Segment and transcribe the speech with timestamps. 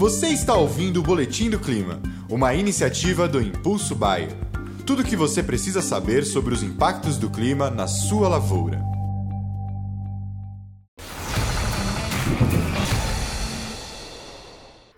[0.00, 4.30] Você está ouvindo o Boletim do Clima, uma iniciativa do Impulso Bayer.
[4.86, 8.80] Tudo o que você precisa saber sobre os impactos do clima na sua lavoura.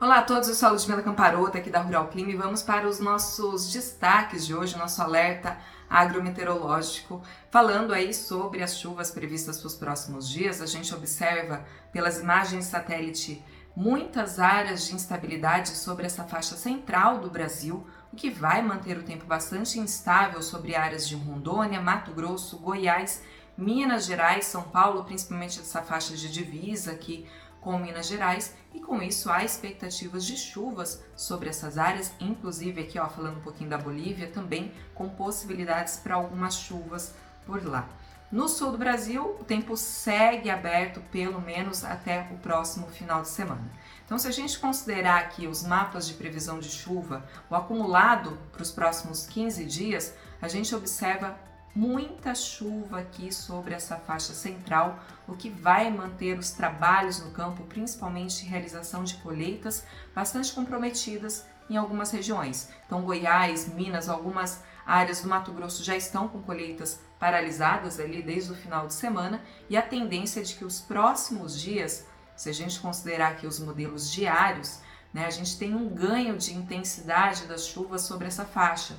[0.00, 2.88] Olá a todos, eu sou a Ludmila Camparota aqui da Rural Clima e vamos para
[2.88, 5.58] os nossos destaques de hoje, nosso alerta
[5.88, 7.22] agrometeorológico,
[7.52, 10.60] falando aí sobre as chuvas previstas para os próximos dias.
[10.60, 13.40] A gente observa pelas imagens satélite
[13.78, 19.04] muitas áreas de instabilidade sobre essa faixa central do Brasil, o que vai manter o
[19.04, 23.22] tempo bastante instável sobre áreas de Rondônia, Mato Grosso, Goiás,
[23.56, 27.24] Minas Gerais, São Paulo, principalmente essa faixa de divisa aqui
[27.60, 32.98] com Minas Gerais, e com isso há expectativas de chuvas sobre essas áreas, inclusive aqui
[32.98, 37.14] ó, falando um pouquinho da Bolívia, também com possibilidades para algumas chuvas
[37.46, 37.88] por lá.
[38.30, 43.28] No sul do Brasil, o tempo segue aberto pelo menos até o próximo final de
[43.28, 43.64] semana.
[44.04, 48.60] Então, se a gente considerar aqui os mapas de previsão de chuva, o acumulado para
[48.60, 51.38] os próximos 15 dias, a gente observa
[51.74, 57.64] muita chuva aqui sobre essa faixa central, o que vai manter os trabalhos no campo,
[57.64, 62.68] principalmente realização de colheitas, bastante comprometidas em algumas regiões.
[62.84, 68.52] Então, Goiás, Minas, algumas áreas do Mato Grosso já estão com colheitas paralisadas ali desde
[68.52, 72.54] o final de semana e a tendência é de que os próximos dias, se a
[72.54, 74.80] gente considerar aqui os modelos diários,
[75.12, 78.96] né, a gente tem um ganho de intensidade das chuvas sobre essa faixa.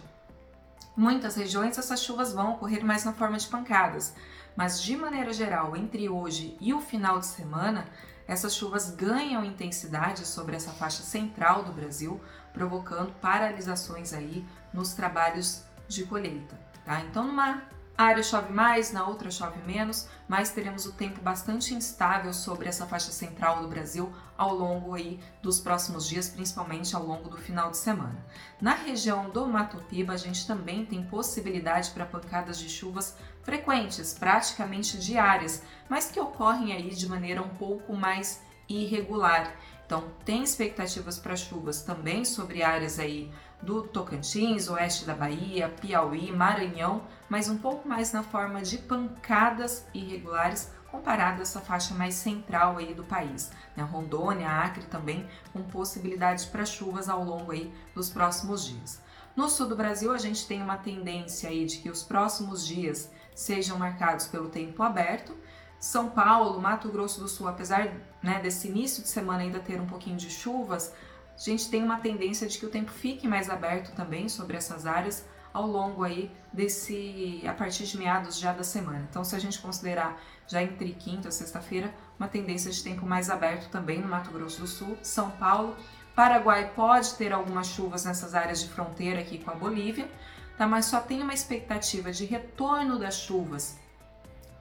[0.96, 4.14] Muitas regiões essas chuvas vão ocorrer mais na forma de pancadas,
[4.56, 7.88] mas de maneira geral, entre hoje e o final de semana,
[8.28, 12.22] essas chuvas ganham intensidade sobre essa faixa central do Brasil,
[12.54, 16.58] provocando paralisações aí nos trabalhos de colheita.
[16.86, 17.02] Tá?
[17.02, 17.62] Então, numa
[17.98, 22.86] área chove mais, na outra chove menos, mas teremos o tempo bastante instável sobre essa
[22.86, 27.72] faixa central do Brasil ao longo aí dos próximos dias, principalmente ao longo do final
[27.72, 28.26] de semana.
[28.62, 34.14] Na região do Mato Piba, a gente também tem possibilidade para pancadas de chuvas frequentes,
[34.14, 39.54] praticamente diárias, mas que ocorrem aí de maneira um pouco mais irregular.
[39.86, 43.30] Então, tem expectativas para chuvas também sobre áreas aí
[43.62, 49.86] do Tocantins, oeste da Bahia, Piauí, Maranhão, mas um pouco mais na forma de pancadas
[49.94, 53.52] irregulares comparado a essa faixa mais central aí do país.
[53.76, 53.84] Né?
[53.84, 59.02] Rondônia, Acre também com possibilidades para chuvas ao longo aí dos próximos dias.
[59.36, 63.12] No sul do Brasil, a gente tem uma tendência aí de que os próximos dias
[63.34, 65.36] sejam marcados pelo tempo aberto.
[65.80, 69.86] São Paulo, Mato Grosso do Sul, apesar né, desse início de semana ainda ter um
[69.86, 70.94] pouquinho de chuvas,
[71.40, 74.86] a gente tem uma tendência de que o tempo fique mais aberto também sobre essas
[74.86, 79.08] áreas ao longo aí desse a partir de meados já da semana.
[79.10, 83.30] Então, se a gente considerar já entre quinta e sexta-feira, uma tendência de tempo mais
[83.30, 85.76] aberto também no Mato Grosso do Sul, São Paulo,
[86.16, 90.10] Paraguai pode ter algumas chuvas nessas áreas de fronteira aqui com a Bolívia,
[90.58, 90.68] tá?
[90.68, 93.78] Mas só tem uma expectativa de retorno das chuvas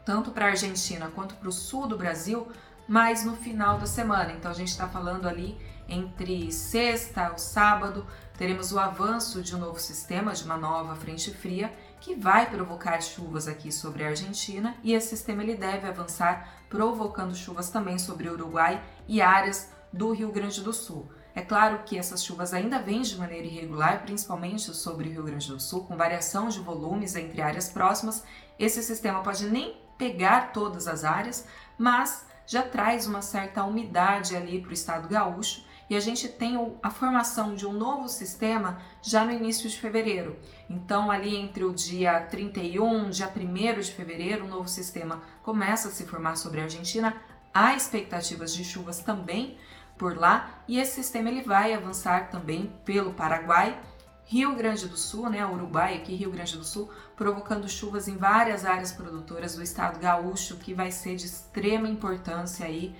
[0.09, 2.49] tanto para a Argentina quanto para o sul do Brasil,
[2.89, 4.33] mas no final da semana.
[4.33, 8.07] Então a gente está falando ali entre sexta ou sábado,
[8.37, 13.01] teremos o avanço de um novo sistema, de uma nova frente fria, que vai provocar
[13.01, 18.29] chuvas aqui sobre a Argentina e esse sistema ele deve avançar provocando chuvas também sobre
[18.29, 21.11] o Uruguai e áreas do Rio Grande do Sul.
[21.35, 25.49] É claro que essas chuvas ainda vêm de maneira irregular, principalmente sobre o Rio Grande
[25.49, 28.25] do Sul, com variação de volumes entre áreas próximas.
[28.59, 31.47] Esse sistema pode nem pegar todas as áreas,
[31.77, 36.57] mas já traz uma certa umidade ali para o estado gaúcho e a gente tem
[36.83, 40.39] a formação de um novo sistema já no início de fevereiro.
[40.69, 45.91] Então, ali entre o dia 31, dia 1 de fevereiro, o novo sistema começa a
[45.91, 47.17] se formar sobre a Argentina.
[47.55, 49.57] Há expectativas de chuvas também
[49.97, 53.81] por lá e esse sistema ele vai avançar também pelo Paraguai
[54.29, 58.63] Rio Grande do Sul, né, Uruguai aqui, Rio Grande do Sul, provocando chuvas em várias
[58.63, 62.95] áreas produtoras do estado gaúcho, que vai ser de extrema importância aí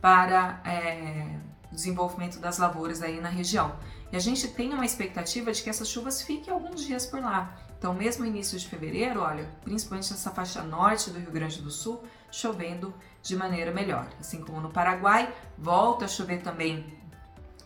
[0.00, 1.36] para é,
[1.72, 3.74] desenvolvimento das lavouras aí na região.
[4.12, 7.56] E a gente tem uma expectativa de que essas chuvas fiquem alguns dias por lá.
[7.78, 12.04] Então, mesmo início de fevereiro, olha, principalmente nessa faixa norte do Rio Grande do Sul,
[12.30, 14.06] chovendo de maneira melhor.
[14.20, 16.86] Assim como no Paraguai, volta a chover também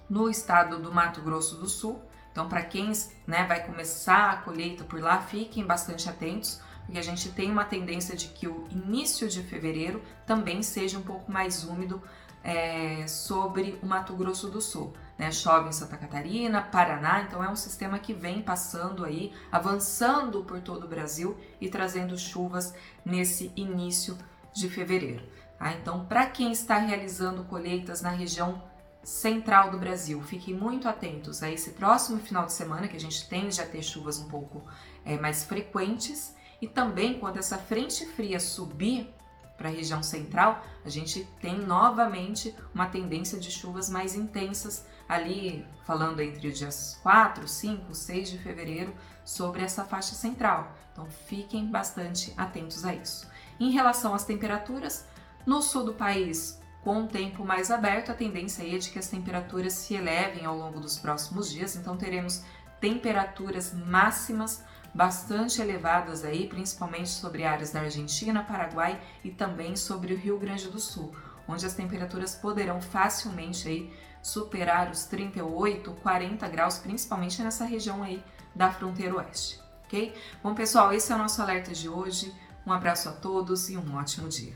[0.08, 2.00] no estado do Mato Grosso do Sul,
[2.36, 2.92] então, para quem
[3.26, 7.64] né, vai começar a colheita por lá, fiquem bastante atentos, porque a gente tem uma
[7.64, 12.02] tendência de que o início de fevereiro também seja um pouco mais úmido
[12.46, 14.94] é, sobre o Mato Grosso do Sul.
[15.18, 15.32] Né?
[15.32, 20.60] Chove em Santa Catarina, Paraná, então é um sistema que vem passando aí, avançando por
[20.60, 22.72] todo o Brasil e trazendo chuvas
[23.04, 24.16] nesse início
[24.54, 25.24] de fevereiro.
[25.58, 25.72] Tá?
[25.72, 28.62] Então, para quem está realizando colheitas na região
[29.02, 30.20] central do Brasil.
[30.20, 33.80] Fiquem muito atentos a esse próximo final de semana, que a gente tende a ter
[33.80, 34.64] chuvas um pouco
[35.04, 36.34] é, mais frequentes.
[36.60, 39.14] E também, quando essa frente fria subir
[39.56, 45.66] para a região central, a gente tem novamente uma tendência de chuvas mais intensas ali,
[45.84, 48.94] falando entre os dias 4, 5, 6 de fevereiro,
[49.24, 50.72] sobre essa faixa central.
[50.92, 53.28] Então fiquem bastante atentos a isso.
[53.58, 55.06] Em relação às temperaturas,
[55.46, 59.08] no sul do país, com o tempo mais aberto, a tendência é de que as
[59.08, 62.42] temperaturas se elevem ao longo dos próximos dias, então teremos
[62.80, 64.62] temperaturas máximas
[64.96, 70.68] bastante elevadas aí, principalmente sobre áreas da Argentina, Paraguai e também sobre o Rio Grande
[70.68, 71.14] do Sul,
[71.46, 78.24] onde as temperaturas poderão facilmente aí superar os 38, 40 graus, principalmente nessa região aí
[78.54, 80.14] da fronteira oeste, ok?
[80.42, 82.32] Bom, pessoal, esse é o nosso alerta de hoje.
[82.66, 84.54] Um abraço a todos e um ótimo dia.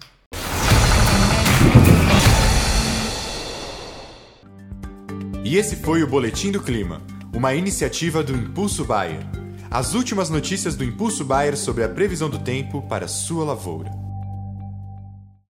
[5.44, 7.02] E esse foi o Boletim do Clima,
[7.32, 9.40] uma iniciativa do Impulso Bayer.
[9.72, 14.09] As últimas notícias do Impulso Bayer sobre a previsão do tempo para sua lavoura.